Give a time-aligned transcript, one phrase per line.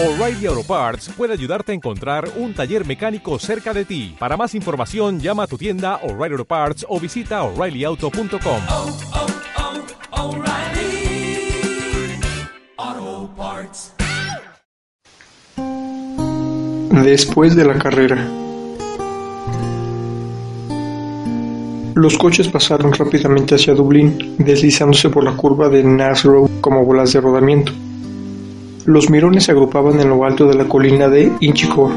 [0.00, 4.14] O'Reilly Auto Parts puede ayudarte a encontrar un taller mecánico cerca de ti.
[4.16, 8.60] Para más información, llama a tu tienda O'Reilly Auto Parts o visita oreillyauto.com.
[8.70, 8.96] oh,
[12.86, 13.92] oh, Parts.
[16.92, 18.24] Después de la carrera.
[21.96, 27.12] Los coches pasaron rápidamente hacia Dublín, deslizándose por la curva de Nass Road como bolas
[27.12, 27.72] de rodamiento.
[28.88, 31.94] Los mirones se agrupaban en lo alto de la colina de Inchicore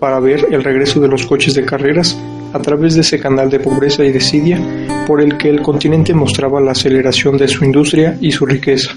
[0.00, 2.20] para ver el regreso de los coches de carreras
[2.52, 4.58] a través de ese canal de pobreza y desidia
[5.06, 8.90] por el que el continente mostraba la aceleración de su industria y su riqueza.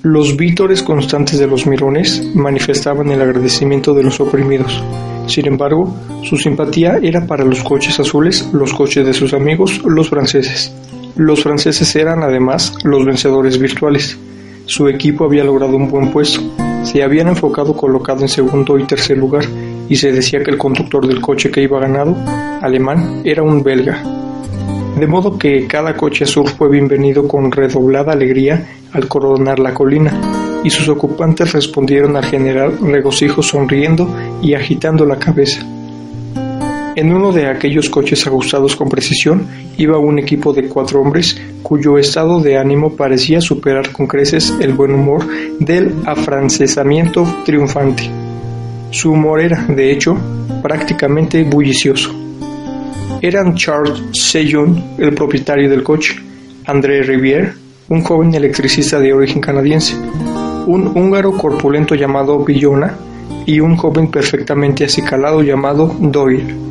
[0.00, 4.82] Los vítores constantes de los mirones manifestaban el agradecimiento de los oprimidos.
[5.26, 10.08] Sin embargo, su simpatía era para los coches azules, los coches de sus amigos, los
[10.08, 10.74] franceses.
[11.16, 14.18] Los franceses eran además los vencedores virtuales.
[14.70, 16.40] Su equipo había logrado un buen puesto.
[16.84, 19.44] Se habían enfocado colocado en segundo y tercer lugar
[19.88, 22.14] y se decía que el conductor del coche que iba ganado,
[22.62, 24.00] alemán, era un belga.
[24.96, 30.60] De modo que cada coche azul fue bienvenido con redoblada alegría al coronar la colina,
[30.62, 34.08] y sus ocupantes respondieron al general regocijo sonriendo
[34.40, 35.66] y agitando la cabeza.
[36.96, 39.46] En uno de aquellos coches ajustados con precisión
[39.78, 44.72] iba un equipo de cuatro hombres cuyo estado de ánimo parecía superar con creces el
[44.74, 45.24] buen humor
[45.60, 48.10] del afrancesamiento triunfante.
[48.90, 50.16] Su humor era, de hecho,
[50.62, 52.10] prácticamente bullicioso.
[53.22, 56.16] Eran Charles Seyon, el propietario del coche,
[56.66, 57.52] André Rivière,
[57.88, 59.94] un joven electricista de origen canadiense,
[60.66, 62.96] un húngaro corpulento llamado Villona
[63.46, 66.69] y un joven perfectamente acicalado llamado Doyle.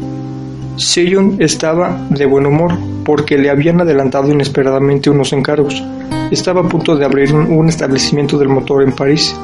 [0.80, 2.72] Seyon estaba de buen humor
[3.03, 5.83] porque le habían adelantado inesperadamente unos encargos.
[6.31, 9.35] Estaba a punto de abrir un, un establecimiento del motor en París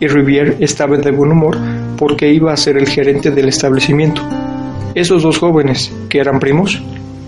[0.00, 1.58] y Rivière estaba de buen humor
[1.98, 4.22] porque iba a ser el gerente del establecimiento.
[4.94, 6.82] Esos dos jóvenes, que eran primos,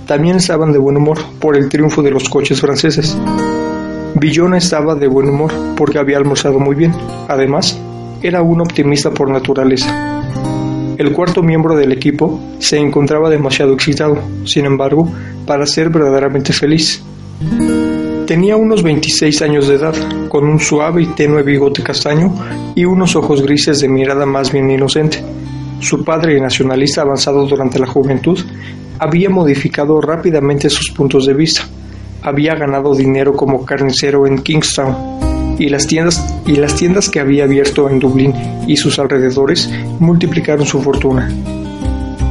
[0.06, 3.18] también estaban de buen humor por el triunfo de los coches franceses.
[4.14, 6.94] Villona estaba de buen humor porque había almorzado muy bien.
[7.28, 7.78] Además,
[8.22, 10.11] era un optimista por naturaleza.
[11.02, 15.10] El cuarto miembro del equipo se encontraba demasiado excitado, sin embargo,
[15.44, 17.02] para ser verdaderamente feliz.
[18.24, 19.96] Tenía unos 26 años de edad,
[20.28, 22.32] con un suave y tenue bigote castaño
[22.76, 25.20] y unos ojos grises de mirada más bien inocente.
[25.80, 28.38] Su padre, nacionalista avanzado durante la juventud,
[29.00, 31.62] había modificado rápidamente sus puntos de vista.
[32.22, 35.11] Había ganado dinero como carnicero en Kingstown
[35.62, 38.34] y las tiendas y las tiendas que había abierto en Dublín
[38.66, 41.30] y sus alrededores multiplicaron su fortuna.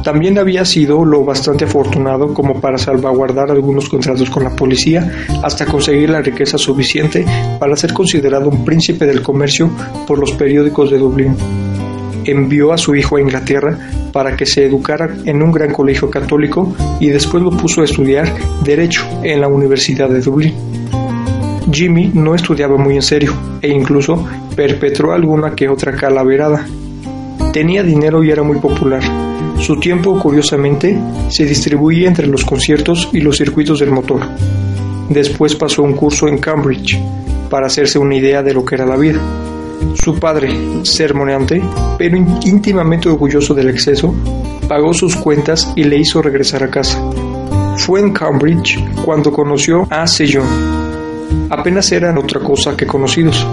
[0.04, 5.10] También había sido lo bastante afortunado como para salvaguardar algunos contratos con la policía
[5.42, 7.24] hasta conseguir la riqueza suficiente
[7.58, 9.70] para ser considerado un príncipe del comercio
[10.06, 11.34] por los periódicos de Dublín.
[12.24, 13.78] Envió a su hijo a Inglaterra
[14.12, 18.30] para que se educara en un gran colegio católico y después lo puso a estudiar
[18.62, 20.81] Derecho en la Universidad de Dublín.
[21.70, 26.66] Jimmy no estudiaba muy en serio e incluso perpetró alguna que otra calaverada.
[27.52, 29.02] Tenía dinero y era muy popular.
[29.58, 34.22] Su tiempo, curiosamente, se distribuía entre los conciertos y los circuitos del motor.
[35.08, 36.98] Después pasó un curso en Cambridge
[37.50, 39.20] para hacerse una idea de lo que era la vida.
[40.02, 40.48] Su padre,
[40.84, 41.62] sermoneante,
[41.98, 44.14] pero íntimamente orgulloso del exceso,
[44.68, 46.98] pagó sus cuentas y le hizo regresar a casa.
[47.76, 50.81] Fue en Cambridge cuando conoció a Seyon.
[51.50, 53.46] Apenas eran otra cosa que conocidos,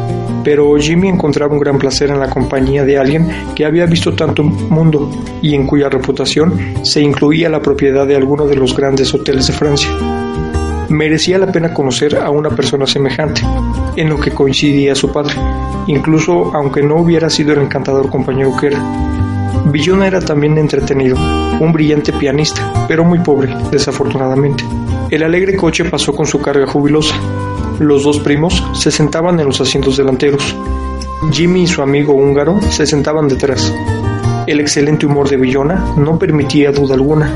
[0.44, 4.44] pero Jimmy encontraba un gran placer en la compañía de alguien que había visto tanto
[4.44, 9.48] mundo y en cuya reputación se incluía la propiedad de alguno de los grandes hoteles
[9.48, 9.90] de Francia.
[10.90, 13.42] Merecía la pena conocer a una persona semejante,
[13.96, 15.36] en lo que coincidía su padre,
[15.88, 18.82] incluso aunque no hubiera sido el encantador compañero que era.
[19.66, 21.16] Villona era también entretenido,
[21.60, 24.64] un brillante pianista, pero muy pobre, desafortunadamente.
[25.12, 27.16] El alegre coche pasó con su carga jubilosa.
[27.80, 30.56] Los dos primos se sentaban en los asientos delanteros.
[31.32, 33.74] Jimmy y su amigo húngaro se sentaban detrás.
[34.48, 37.34] El excelente humor de Villona no permitía duda alguna.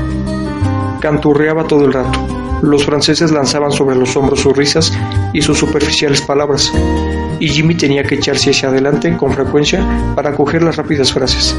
[1.00, 2.18] Canturreaba todo el rato.
[2.60, 4.92] Los franceses lanzaban sobre los hombros sus risas
[5.32, 6.70] y sus superficiales palabras,
[7.40, 11.56] y Jimmy tenía que echarse hacia adelante con frecuencia para coger las rápidas frases.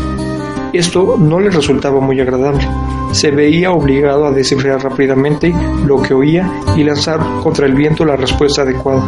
[0.74, 2.68] Esto no le resultaba muy agradable.
[3.12, 5.54] Se veía obligado a descifrar rápidamente
[5.86, 9.04] lo que oía y lanzar contra el viento la respuesta adecuada.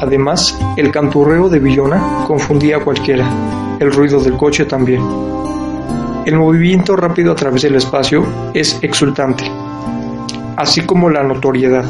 [0.00, 3.28] Además, el canturreo de Villona confundía a cualquiera,
[3.80, 5.02] el ruido del coche también.
[6.24, 9.44] El movimiento rápido a través del espacio es exultante,
[10.56, 11.84] así como la notoriedad,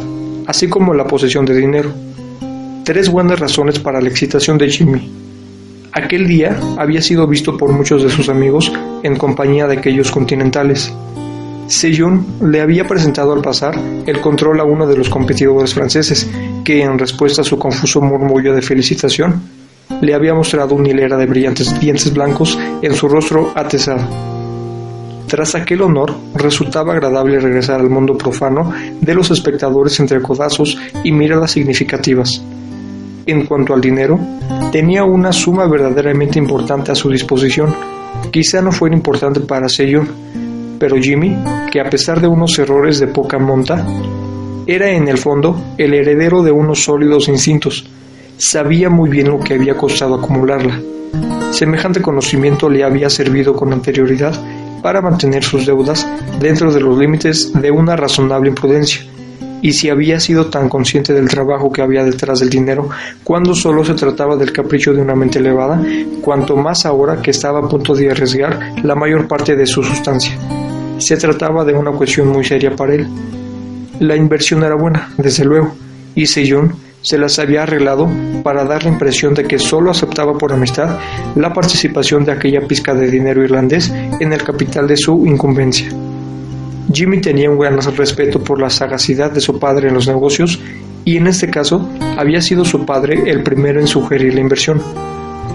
[0.46, 1.90] así como la posesión de dinero.
[2.84, 5.27] Tres buenas razones para la excitación de Jimmy.
[5.98, 8.72] Aquel día había sido visto por muchos de sus amigos
[9.02, 10.94] en compañía de aquellos continentales.
[11.66, 16.30] Sejun le había presentado al pasar el control a uno de los competidores franceses,
[16.64, 19.42] que en respuesta a su confuso murmullo de felicitación,
[20.00, 24.06] le había mostrado una hilera de brillantes dientes blancos en su rostro atesado.
[25.26, 31.10] Tras aquel honor, resultaba agradable regresar al mundo profano de los espectadores entre codazos y
[31.10, 32.40] miradas significativas.
[33.28, 34.18] En cuanto al dinero,
[34.72, 37.74] tenía una suma verdaderamente importante a su disposición.
[38.30, 40.08] Quizá no fuera importante para Sejun,
[40.78, 41.36] pero Jimmy,
[41.70, 43.86] que a pesar de unos errores de poca monta,
[44.66, 47.86] era en el fondo el heredero de unos sólidos instintos,
[48.38, 50.80] sabía muy bien lo que había costado acumularla.
[51.50, 54.42] Semejante conocimiento le había servido con anterioridad
[54.82, 56.08] para mantener sus deudas
[56.40, 59.02] dentro de los límites de una razonable imprudencia.
[59.60, 62.88] Y si había sido tan consciente del trabajo que había detrás del dinero
[63.24, 65.82] cuando solo se trataba del capricho de una mente elevada,
[66.20, 70.36] cuanto más ahora que estaba a punto de arriesgar la mayor parte de su sustancia.
[70.98, 73.08] Se trataba de una cuestión muy seria para él.
[74.00, 75.74] La inversión era buena, desde luego,
[76.14, 76.72] y Sejong
[77.02, 78.08] se las había arreglado
[78.42, 80.98] para dar la impresión de que solo aceptaba por amistad
[81.36, 85.88] la participación de aquella pizca de dinero irlandés en el capital de su incumbencia.
[86.92, 90.60] Jimmy tenía un gran respeto por la sagacidad de su padre en los negocios
[91.04, 94.82] y en este caso había sido su padre el primero en sugerir la inversión.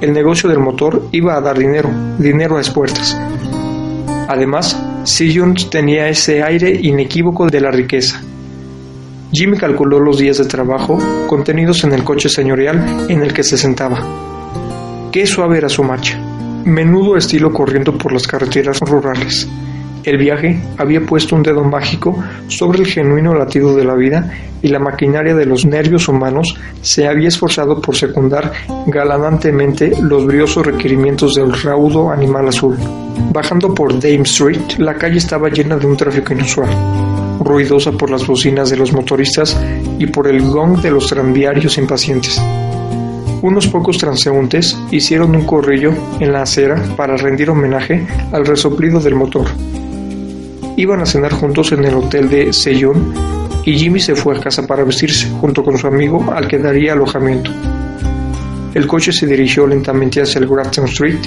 [0.02, 3.18] El negocio del motor iba a dar dinero, dinero a expuertas.
[4.28, 8.22] Además, Sillon tenía ese aire inequívoco de la riqueza,
[9.36, 13.58] Jimmy calculó los días de trabajo contenidos en el coche señorial en el que se
[13.58, 13.98] sentaba.
[15.12, 16.20] Qué suave era su marcha,
[16.66, 19.50] menudo estilo corriendo por las carreteras rurales.
[20.04, 24.68] El viaje había puesto un dedo mágico sobre el genuino latido de la vida y
[24.68, 28.52] la maquinaria de los nervios humanos se había esforzado por secundar
[28.88, 32.78] galanantemente los briosos requerimientos del raudo animal azul.
[33.32, 36.70] Bajando por Dame Street, la calle estaba llena de un tráfico inusual
[37.40, 39.60] ruidosa por las bocinas de los motoristas
[40.00, 42.42] y por el gong de los tranviarios impacientes.
[43.42, 49.16] Unos pocos transeúntes hicieron un corrillo en la acera para rendir homenaje al resoplido del
[49.16, 49.48] motor.
[50.76, 53.14] Iban a cenar juntos en el hotel de Sejong
[53.66, 56.94] y Jimmy se fue a casa para vestirse junto con su amigo al que daría
[56.94, 57.52] alojamiento.
[58.74, 61.20] El coche se dirigió lentamente hacia el Grafton Street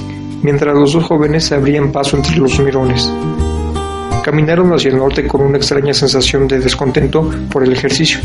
[0.42, 3.10] mientras los dos jóvenes se abrían paso entre los mirones.
[4.24, 8.18] Caminaron hacia el norte con una extraña sensación de descontento por el ejercicio,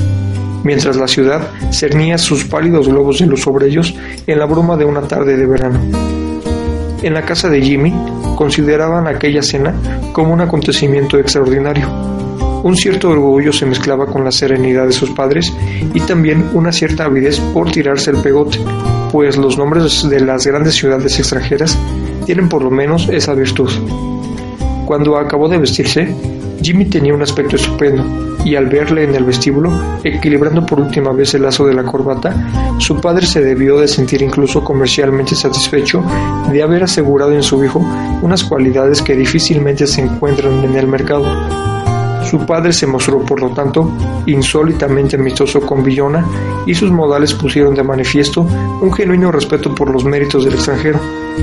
[0.63, 3.93] mientras la ciudad cernía sus pálidos globos de luz sobre ellos
[4.25, 5.79] en la bruma de una tarde de verano.
[7.03, 7.93] En la casa de Jimmy
[8.35, 9.73] consideraban aquella cena
[10.13, 11.87] como un acontecimiento extraordinario.
[12.63, 15.51] Un cierto orgullo se mezclaba con la serenidad de sus padres
[15.93, 18.59] y también una cierta avidez por tirarse el pegote,
[19.11, 21.77] pues los nombres de las grandes ciudades extranjeras
[22.25, 23.69] tienen por lo menos esa virtud.
[24.85, 26.13] Cuando acabó de vestirse,
[26.61, 29.71] Jimmy tenía un aspecto estupendo, y al verle en el vestíbulo,
[30.03, 34.21] equilibrando por última vez el lazo de la corbata, su padre se debió de sentir
[34.21, 36.03] incluso comercialmente satisfecho
[36.51, 37.79] de haber asegurado en su hijo
[38.21, 41.70] unas cualidades que difícilmente se encuentran en el mercado.
[42.31, 43.91] Su padre se mostró, por lo tanto,
[44.25, 46.25] insólitamente amistoso con Villona
[46.65, 48.43] y sus modales pusieron de manifiesto
[48.79, 50.97] un genuino respeto por los méritos del extranjero,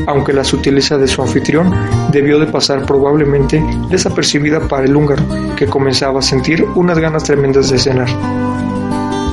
[0.06, 1.74] aunque la sutileza de su anfitrión
[2.10, 5.22] debió de pasar probablemente desapercibida para el húngaro,
[5.56, 8.08] que comenzaba a sentir unas ganas tremendas de cenar.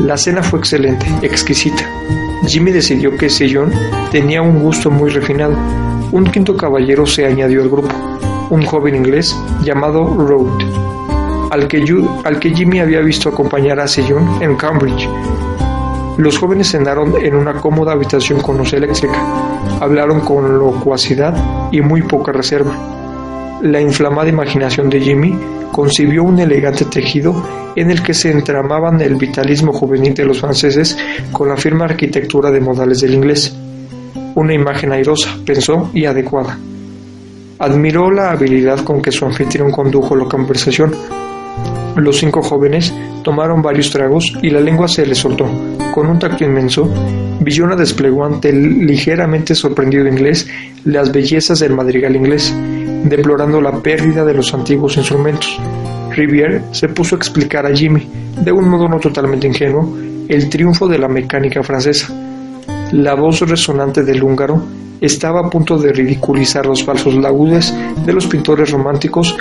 [0.01, 1.89] La cena fue excelente, exquisita.
[2.47, 3.71] Jimmy decidió que Sillon
[4.11, 5.55] tenía un gusto muy refinado.
[6.11, 7.95] Un quinto caballero se añadió al grupo,
[8.49, 9.33] un joven inglés
[9.63, 10.85] llamado Road
[11.51, 15.07] al que, Jimmy había visto acompañar a Sejong en Cambridge.
[16.17, 19.21] Los jóvenes cenaron en una cómoda habitación con luz eléctrica,
[19.81, 23.59] hablaron con locuacidad y muy poca reserva.
[23.61, 25.37] La inflamada imaginación de Jimmy
[25.71, 27.35] concibió un elegante tejido
[27.75, 30.97] en el que se entramaban el vitalismo juvenil de los franceses
[31.31, 33.53] con la firme arquitectura de modales del inglés.
[34.35, 36.57] Una imagen airosa, pensó, y adecuada.
[37.59, 40.93] Admiró la habilidad con que su anfitrión condujo la conversación,
[41.95, 45.45] los cinco jóvenes tomaron varios tragos y la lengua se les soltó.
[45.93, 46.91] Con un tacto inmenso,
[47.39, 50.47] Villona desplegó ante el ligeramente sorprendido inglés
[50.83, 52.53] las bellezas del madrigal inglés,
[53.03, 55.59] deplorando la pérdida de los antiguos instrumentos.
[56.11, 58.07] Rivière se puso a explicar a Jimmy,
[58.41, 59.97] de un modo no totalmente ingenuo,
[60.27, 62.13] el triunfo de la mecánica francesa.
[62.91, 64.63] La voz resonante del húngaro
[65.01, 67.73] estaba a punto de ridiculizar los falsos laúdes
[68.05, 69.35] de los pintores románticos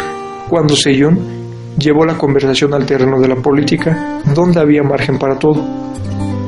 [0.49, 1.44] cuando Sellón
[1.79, 5.63] llevó la conversación al terreno de la política, donde había margen para todo.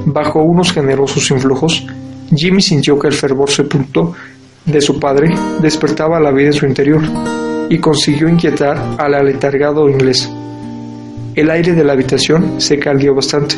[0.06, 1.86] Bajo unos generosos influjos,
[2.34, 4.14] Jimmy sintió que el fervor sepulto
[4.64, 7.02] de su padre despertaba la vida en su interior
[7.68, 10.30] y consiguió inquietar al aletargado inglés.
[11.34, 13.56] El aire de la habitación se caldeó bastante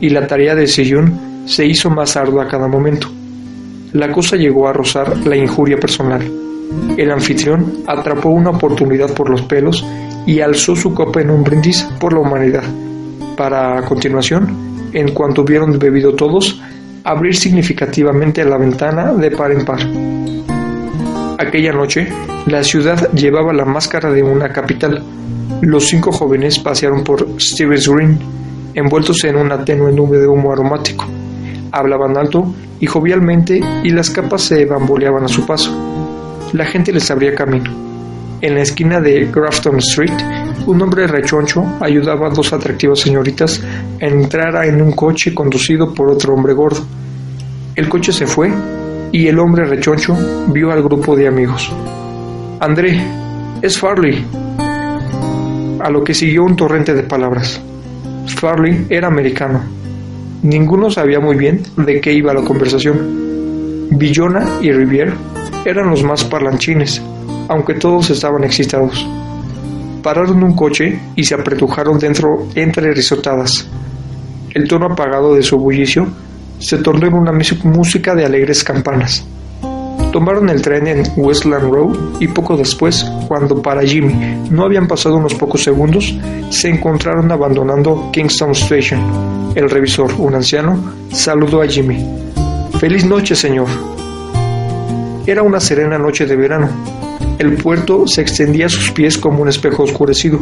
[0.00, 3.08] y la tarea de Seyun se hizo más ardua a cada momento.
[3.92, 6.22] La cosa llegó a rozar la injuria personal.
[6.96, 9.84] El anfitrión atrapó una oportunidad por los pelos
[10.26, 12.64] y alzó su copa en un brindis por la humanidad,
[13.36, 16.60] para a continuación, en cuanto hubieron bebido todos,
[17.04, 19.80] abrir significativamente la ventana de par en par.
[21.38, 22.08] Aquella noche,
[22.46, 25.02] la ciudad llevaba la máscara de una capital.
[25.60, 28.18] Los cinco jóvenes pasearon por Stevens Green,
[28.74, 31.04] envueltos en una tenue nube de humo aromático.
[31.72, 35.91] Hablaban alto y jovialmente y las capas se bamboleaban a su paso.
[36.52, 37.70] La gente les abría camino.
[38.42, 40.12] En la esquina de Grafton Street,
[40.66, 43.62] un hombre rechoncho ayudaba a dos atractivas señoritas
[44.00, 46.84] a entrar en un coche conducido por otro hombre gordo.
[47.74, 48.52] El coche se fue
[49.12, 50.14] y el hombre rechoncho
[50.48, 51.72] vio al grupo de amigos.
[52.60, 53.00] André,
[53.62, 54.22] es Farley.
[55.80, 57.62] A lo que siguió un torrente de palabras.
[58.26, 59.62] Farley era americano.
[60.42, 63.88] Ninguno sabía muy bien de qué iba la conversación.
[63.92, 65.14] Villona y Rivière
[65.64, 67.00] eran los más parlanchines,
[67.48, 69.06] aunque todos estaban excitados.
[70.02, 73.68] Pararon un coche y se apretujaron dentro entre risotadas.
[74.52, 76.08] El tono apagado de su bullicio
[76.58, 77.32] se tornó en una
[77.64, 79.24] música de alegres campanas.
[80.12, 84.12] Tomaron el tren en Westland Road y poco después, cuando para Jimmy
[84.50, 86.14] no habían pasado unos pocos segundos,
[86.50, 89.52] se encontraron abandonando Kingston Station.
[89.54, 92.04] El revisor, un anciano, saludó a Jimmy.
[92.78, 93.68] Feliz noche, señor.
[95.24, 96.68] Era una serena noche de verano.
[97.38, 100.40] El puerto se extendía a sus pies como un espejo oscurecido.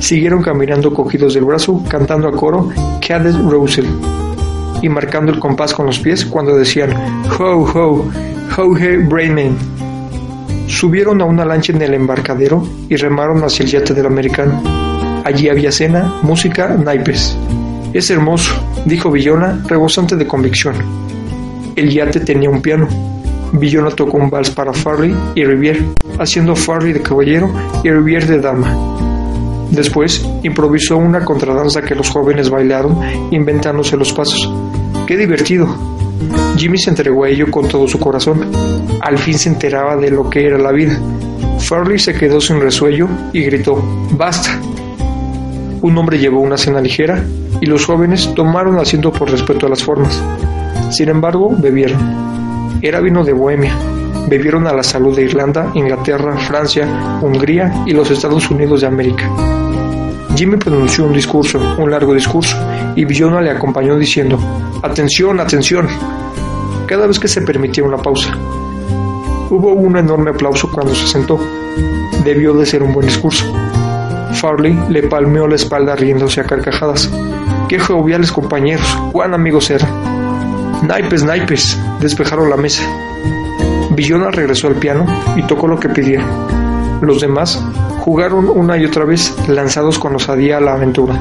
[0.00, 2.70] Siguieron caminando cogidos del brazo, cantando a coro
[3.06, 3.86] Cadet Russell
[4.82, 6.92] y marcando el compás con los pies cuando decían
[7.38, 8.10] Ho, ho,
[8.58, 9.56] ho, he, Brainman.
[10.66, 14.60] Subieron a una lancha en el embarcadero y remaron hacia el yate del americano.
[15.24, 17.36] Allí había cena, música, naipes.
[17.94, 18.52] Es hermoso,
[18.84, 20.74] dijo Villona, rebosante de convicción.
[21.76, 22.88] El yate tenía un piano,
[23.52, 25.84] Villona tocó un vals para Farley y Rivière,
[26.18, 27.50] haciendo Farley de caballero
[27.84, 28.92] y Rivière de dama.
[29.70, 32.98] Después improvisó una contradanza que los jóvenes bailaron
[33.30, 34.52] inventándose los pasos.
[35.06, 35.66] ¡Qué divertido!
[36.56, 38.50] Jimmy se entregó a ello con todo su corazón.
[39.00, 40.98] Al fin se enteraba de lo que era la vida.
[41.58, 43.82] Farley se quedó sin resuello y gritó,
[44.12, 44.58] ¡Basta!
[45.80, 47.24] Un hombre llevó una cena ligera
[47.60, 50.22] y los jóvenes tomaron asiento por respeto a las formas.
[50.90, 52.41] Sin embargo, bebieron.
[52.84, 53.78] Era vino de Bohemia.
[54.28, 59.30] Bebieron a la salud de Irlanda, Inglaterra, Francia, Hungría y los Estados Unidos de América.
[60.34, 62.56] Jimmy pronunció un discurso, un largo discurso,
[62.96, 64.36] y Villona le acompañó diciendo,
[64.82, 65.86] Atención, atención.
[66.86, 68.36] Cada vez que se permitía una pausa.
[69.48, 71.38] Hubo un enorme aplauso cuando se sentó.
[72.24, 73.44] Debió de ser un buen discurso.
[74.34, 77.08] Farley le palmeó la espalda riéndose a carcajadas.
[77.68, 78.98] ¡Qué joviales compañeros!
[79.12, 80.01] ¡Cuán amigos eran!
[80.82, 82.82] Naipes, naipes, despejaron la mesa.
[83.90, 86.26] Villona regresó al piano y tocó lo que pidieron.
[87.02, 87.62] Los demás
[88.00, 91.14] jugaron una y otra vez lanzados con osadía a la aventura.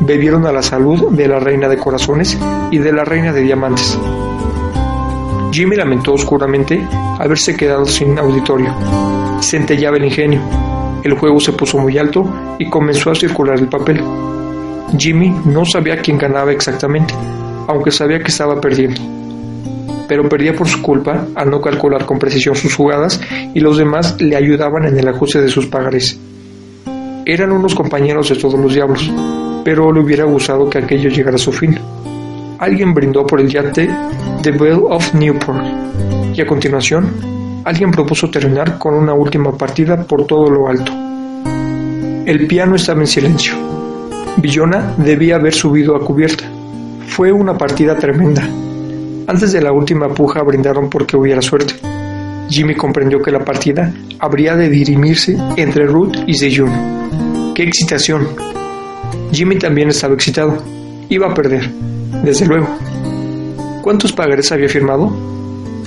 [0.00, 2.36] Bebieron a la salud de la reina de corazones
[2.72, 3.98] y de la reina de diamantes.
[5.52, 6.84] Jimmy lamentó oscuramente
[7.20, 8.74] haberse quedado sin auditorio.
[9.40, 10.40] Centellaba el ingenio.
[11.04, 12.24] El juego se puso muy alto
[12.58, 14.02] y comenzó a circular el papel.
[14.98, 17.14] Jimmy no sabía quién ganaba exactamente,
[17.68, 19.00] aunque sabía que estaba perdiendo.
[20.08, 23.20] Pero perdía por su culpa al no calcular con precisión sus jugadas
[23.54, 26.18] y los demás le ayudaban en el ajuste de sus pagares.
[27.24, 29.10] Eran unos compañeros de todos los diablos,
[29.64, 31.78] pero le hubiera gustado que aquello llegara a su fin.
[32.58, 33.88] Alguien brindó por el yate
[34.42, 35.64] The Bell of Newport
[36.34, 40.92] y a continuación alguien propuso terminar con una última partida por todo lo alto.
[42.26, 43.54] El piano estaba en silencio.
[44.36, 46.51] Villona debía haber subido a cubierta
[47.12, 48.42] fue una partida tremenda.
[49.26, 51.74] Antes de la última puja brindaron porque hubiera suerte.
[52.48, 57.52] Jimmy comprendió que la partida habría de dirimirse entre Ruth y Sejun.
[57.54, 58.28] ¡Qué excitación!
[59.30, 60.56] Jimmy también estaba excitado.
[61.10, 61.70] Iba a perder,
[62.24, 62.68] desde luego.
[63.82, 65.14] ¿Cuántos pagares había firmado?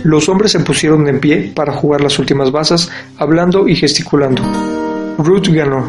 [0.03, 4.44] Los hombres se pusieron en pie para jugar las últimas basas, hablando y gesticulando.
[5.17, 5.86] Ruth ganó.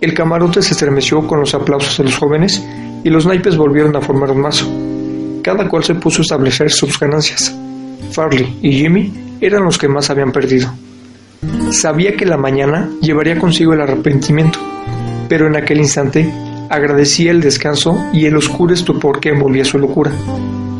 [0.00, 2.62] El camarote se estremeció con los aplausos de los jóvenes
[3.04, 4.66] y los naipes volvieron a formar un mazo.
[5.42, 7.54] Cada cual se puso a establecer sus ganancias.
[8.12, 10.72] Farley y Jimmy eran los que más habían perdido.
[11.70, 14.60] Sabía que la mañana llevaría consigo el arrepentimiento,
[15.28, 16.32] pero en aquel instante
[16.70, 20.12] agradecía el descanso y el oscuro estupor que envolvía su locura.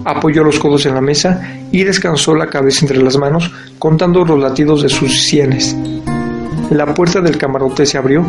[0.04, 4.40] apoyó los codos en la mesa y descansó la cabeza entre las manos, contando los
[4.40, 5.76] latidos de sus sienes.
[6.70, 8.24] La puerta del camarote se abrió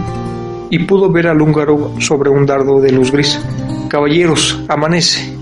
[0.70, 3.40] y pudo ver al húngaro sobre un dardo de luz gris.
[3.94, 5.33] Caballeros, amanece,